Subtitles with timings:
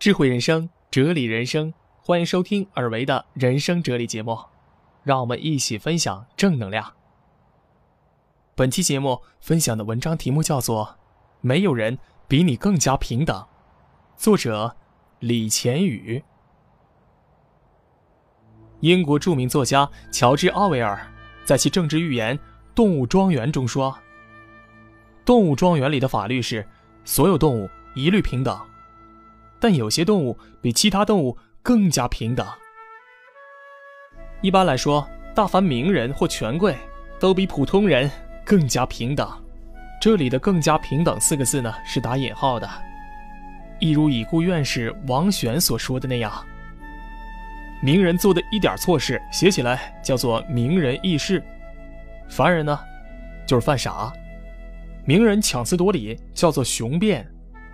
[0.00, 4.38] 智慧人生，哲理人生，欢迎收听尔维的人生哲理节目，
[5.02, 6.94] 让我们一起分享正能量。
[8.54, 10.86] 本期节目分享的文章题目叫做
[11.42, 13.36] 《没有人比你更加平等》，
[14.16, 14.74] 作者
[15.18, 16.24] 李乾宇。
[18.80, 20.98] 英国著名作家乔治·奥威尔
[21.44, 22.38] 在其政治寓言
[22.74, 23.94] 《动物庄园》中说
[25.26, 26.66] ：“动物庄园里的法律是，
[27.04, 28.58] 所有动物一律平等。”
[29.60, 32.46] 但有些动物比其他动物更加平等。
[34.40, 36.74] 一般来说，大凡名人或权贵
[37.20, 38.10] 都比普通人
[38.44, 39.30] 更加平等。
[40.00, 42.66] 这里的“更加平等”四个字呢，是打引号的。
[43.78, 46.32] 一如已故院士王选所说的那样
[47.84, 51.38] ：“名人做的一点错事，写起来叫做名人轶事；
[52.30, 52.78] 凡人呢，
[53.46, 54.10] 就是犯傻。
[55.04, 57.22] 名人强词夺理，叫做雄辩；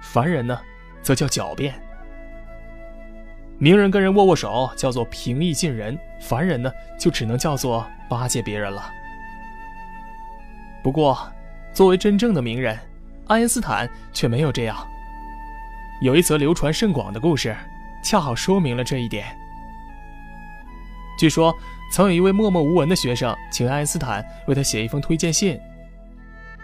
[0.00, 0.60] 凡人呢。”
[1.06, 1.72] 则叫狡辩。
[3.58, 8.90] 名人跟人握握手，叫做平易近人；凡人呢，就只能叫做巴结别人了。
[10.82, 11.16] 不过，
[11.72, 12.76] 作为真正的名人，
[13.28, 14.84] 爱因斯坦却没有这样。
[16.02, 17.54] 有一则流传甚广的故事，
[18.02, 19.26] 恰好说明了这一点。
[21.16, 21.54] 据说，
[21.92, 25.56] 曾有一位默默无闻的学生，请爱因斯坦为他写一封推荐信，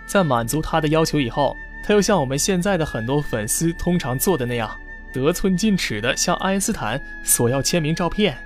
[0.05, 1.55] 在满足他的要求以后。
[1.83, 4.71] 他又像我们现在的很多粉丝通常做的那样，
[5.13, 8.37] 得寸进尺地向爱因斯坦索要签名照片。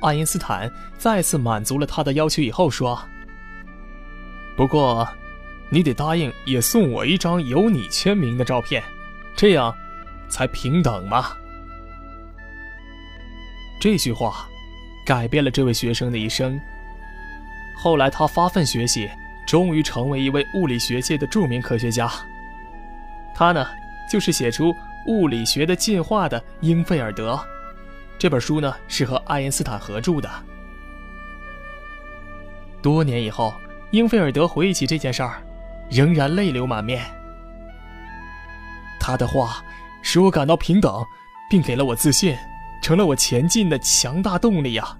[0.00, 3.00] 爱因斯坦再次满足了他的要求以后说
[4.56, 5.06] ：“不过，
[5.70, 8.82] 你得答应也送我一张有你签名的照片，
[9.36, 9.74] 这样
[10.28, 11.32] 才平等嘛。”
[13.78, 14.48] 这句话
[15.04, 16.58] 改变了这位学生的一生。
[17.76, 19.10] 后来他发奋学习，
[19.46, 22.10] 终于成为一位物理学界的著名科学家。
[23.38, 23.66] 他呢，
[24.10, 24.72] 就是写出
[25.06, 27.38] 《物理学的进化》的英菲尔德。
[28.16, 30.30] 这本书呢，是和爱因斯坦合著的。
[32.80, 33.52] 多年以后，
[33.90, 35.42] 英菲尔德回忆起这件事儿，
[35.90, 37.04] 仍然泪流满面。
[38.98, 39.62] 他的话
[40.00, 41.04] 使我感到平等，
[41.50, 42.34] 并给了我自信，
[42.82, 44.96] 成了我前进的强大动力呀。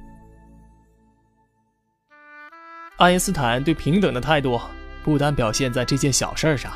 [2.98, 4.60] 爱因斯坦对平等的态度，
[5.02, 6.70] 不单表现在这件小事上。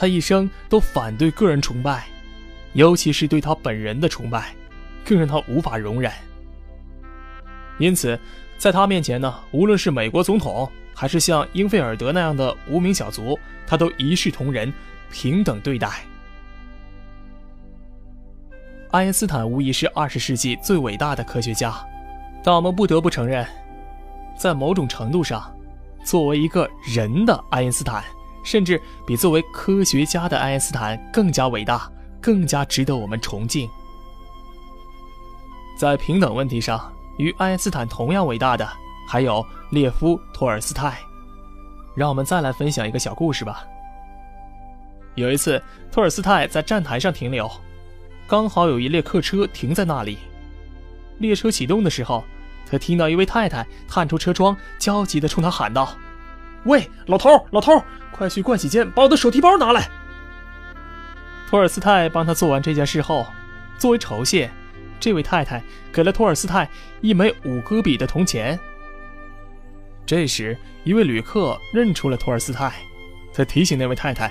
[0.00, 2.06] 他一生都反对个人崇拜，
[2.72, 4.56] 尤其是对他本人的崇拜，
[5.04, 6.10] 更让他无法容忍。
[7.78, 8.18] 因此，
[8.56, 14.72] 在他面前呢，无论是美国总统，还是像英菲尔德那样的无名小卒，他都一视同仁，
[15.12, 15.90] 平等对待。
[18.92, 21.74] 爱因斯坦无疑是二十世纪最伟大的科学家，
[22.42, 23.46] 但我们不得不承认，
[24.38, 25.54] 在某种程度上，
[26.02, 28.02] 作为一个人的爱因斯坦。
[28.42, 31.90] 甚至比作为科学家的爱因斯坦更加伟大，
[32.20, 33.68] 更加值得我们崇敬。
[35.78, 38.68] 在平等问题上，与爱因斯坦同样伟大的
[39.08, 40.98] 还有列夫·托尔斯泰。
[41.94, 43.64] 让我们再来分享一个小故事吧。
[45.16, 47.50] 有一次，托尔斯泰在站台上停留，
[48.28, 50.18] 刚好有一列客车停在那里。
[51.18, 52.24] 列车启动的时候，
[52.70, 55.92] 他听到一位太太探出车窗，焦急地冲他喊道
[56.64, 57.82] ：“喂，老头，老头！”
[58.12, 59.88] 快去盥洗间把我的手提包拿来。
[61.48, 63.26] 托尔斯泰帮他做完这件事后，
[63.78, 64.50] 作为酬谢，
[65.00, 66.68] 这位太太给了托尔斯泰
[67.00, 68.60] 一枚五戈比的铜钱。
[70.04, 72.72] 这时，一位旅客认出了托尔斯泰，
[73.32, 74.30] 他提醒那位太太：“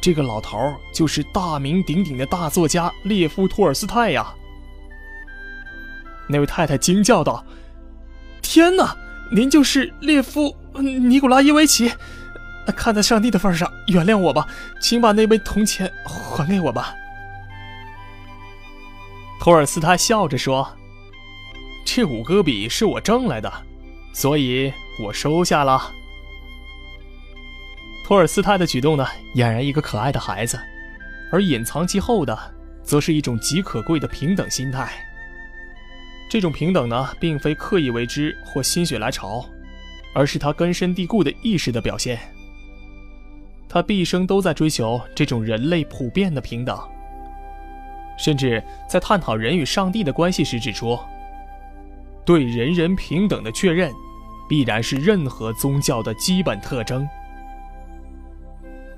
[0.00, 4.34] 这个老头就是大名鼎鼎的大作家列夫·托尔斯泰呀。”
[6.26, 7.44] 那位太太惊叫道
[8.40, 8.96] ：“天哪，
[9.30, 10.48] 您就是列夫·
[10.80, 11.92] 尼古拉耶维奇！”
[12.76, 14.46] 看在上帝的份上，原谅我吧，
[14.80, 16.94] 请把那枚铜钱还给我吧。
[19.40, 20.76] 托尔斯泰笑着说
[21.86, 23.52] ：“这五戈比是我挣来的，
[24.12, 24.72] 所以
[25.04, 25.92] 我收下了。”
[28.04, 29.06] 托尔斯泰的举动呢，
[29.36, 30.58] 俨然一个可爱的孩子，
[31.30, 32.36] 而隐藏其后的，
[32.82, 34.92] 则是一种极可贵的平等心态。
[36.28, 39.48] 这种平等呢，并非刻意为之或心血来潮，
[40.16, 42.18] 而是他根深蒂固的意识的表现。
[43.68, 46.78] 他毕生都在追求这种人类普遍的平等，
[48.18, 50.98] 甚至在探讨人与上帝的关系时指出，
[52.24, 53.92] 对人人平等的确认，
[54.48, 57.06] 必然是任何宗教的基本特征。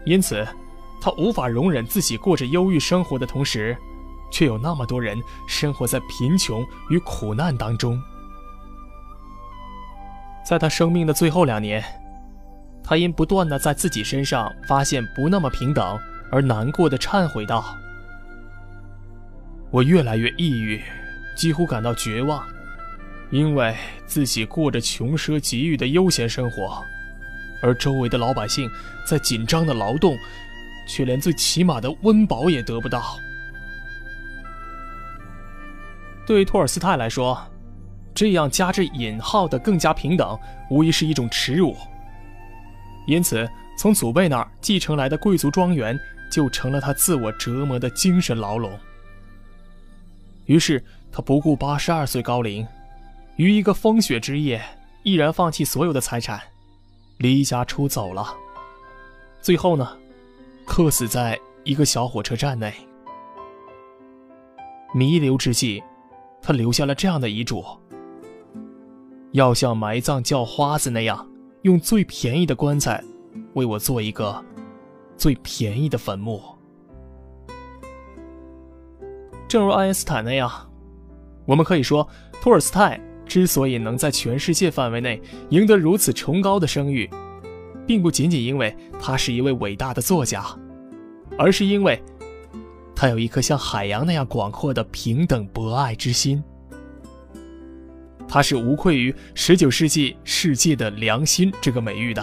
[0.06, 0.46] 因此，
[1.00, 3.76] 他无法容忍自己过着忧郁生活的同时，
[4.30, 8.00] 却有那么多人生活在贫穷与苦难当中。
[10.48, 11.84] 在他生命的最后两年。
[12.82, 16.00] 他因不断的在自己身上发现不那么平等
[16.32, 17.76] 而难过的忏悔道
[19.70, 20.82] ：“我越来越抑郁，
[21.36, 22.42] 几乎感到绝望，
[23.30, 26.82] 因为自己过着穷奢极欲的悠闲生活，
[27.60, 28.70] 而周围的老百姓
[29.04, 30.16] 在紧张的劳动，
[30.88, 33.18] 却连最起码的温饱也得不到。
[36.26, 37.38] 对于托尔斯泰来说，
[38.18, 40.36] 这样加之引号的更加平等，
[40.70, 41.76] 无疑是一种耻辱。
[43.06, 43.48] 因此，
[43.78, 45.96] 从祖辈那儿继承来的贵族庄园，
[46.28, 48.76] 就成了他自我折磨的精神牢笼。
[50.46, 52.66] 于是他不顾八十二岁高龄，
[53.36, 54.60] 于一个风雪之夜，
[55.04, 56.40] 毅然放弃所有的财产，
[57.18, 58.34] 离家出走了。
[59.40, 59.96] 最后呢，
[60.66, 62.74] 客死在一个小火车站内。
[64.92, 65.80] 弥留之际，
[66.42, 67.64] 他留下了这样的遗嘱：
[69.32, 71.26] 要像埋葬叫花子那样，
[71.62, 73.02] 用最便宜的棺材，
[73.54, 74.42] 为我做一个
[75.16, 76.40] 最便宜的坟墓。
[79.46, 80.50] 正如爱因斯坦那样，
[81.46, 82.08] 我们可以说，
[82.40, 85.20] 托尔斯泰之所以能在全世界范围内
[85.50, 87.08] 赢得如此崇高的声誉，
[87.86, 90.44] 并不仅仅因为他是一位伟大的作家，
[91.38, 92.02] 而是因为
[92.94, 96.42] 他有一颗像海洋那样广阔的平等博爱之心。
[98.28, 102.22] 他是无愧于十九世纪世界的良心这个美誉的。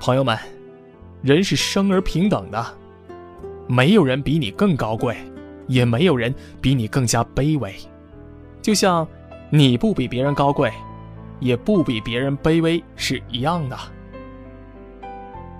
[0.00, 0.36] 朋友们，
[1.22, 2.78] 人是生而平等的。
[3.66, 5.16] 没有人比你更高贵，
[5.68, 7.74] 也没有人比你更加卑微。
[8.60, 9.06] 就像
[9.48, 10.70] 你不比别人高贵，
[11.40, 13.78] 也不比别人卑微是一样的。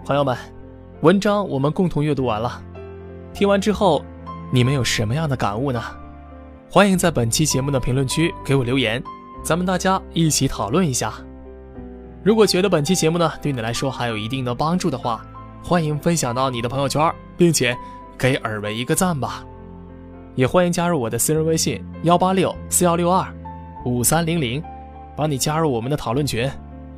[0.05, 0.37] 朋友们，
[1.00, 2.62] 文章我们共同阅读完了，
[3.32, 4.05] 听完之后，
[4.52, 5.82] 你们有什么样的感悟呢？
[6.75, 9.00] 欢迎在本期节目的评论区给我留言，
[9.44, 11.15] 咱们大家一起讨论一下。
[12.25, 15.25] 如果觉得本期节目呢对你来说还有一定的帮助的话，
[15.62, 17.76] 欢迎分享到你的朋友圈，并且。
[18.19, 19.44] 给尔维一个赞吧，
[20.35, 23.32] 也欢迎加入我的私人微信幺八六四幺六二
[23.85, 24.61] 五三零零，
[25.17, 26.50] 把你加入我们的讨论群，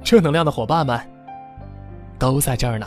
[0.03, 0.99] 正能量的伙伴们
[2.19, 2.87] 都在这儿呢。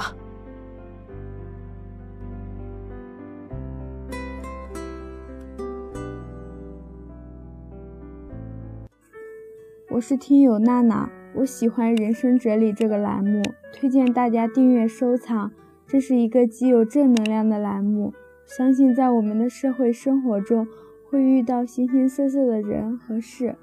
[10.00, 13.42] 我是听友娜娜，我喜欢人生哲理这个栏目，
[13.74, 15.52] 推荐大家订阅收藏。
[15.86, 18.14] 这是一个极有正能量的栏目，
[18.46, 20.66] 相信在我们的社会生活中，
[21.10, 23.58] 会遇到形形色色的人和事，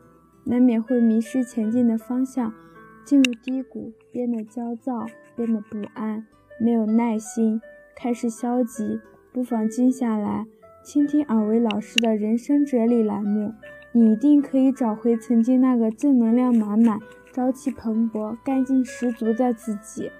[0.44, 2.52] 难免会迷失前进的方向，
[3.02, 6.26] 进入低谷，变得焦躁，变得不安，
[6.60, 7.62] 没有耐心，
[7.96, 9.00] 开始消极。
[9.32, 10.44] 不妨静下来，
[10.84, 13.54] 倾听尔维老师的人生哲理栏目，
[13.96, 17.00] 你一定可以找回曾经那个正能量满满、
[17.32, 20.10] 朝气蓬勃、干劲十足的自己。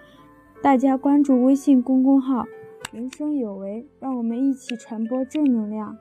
[0.63, 2.47] 大家关注微信公众号
[2.91, 5.95] “人生有为”，让我们一起传播正能量。